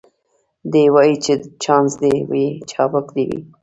[0.71, 3.39] دی وايي چي چانس دي وي چابک دي وي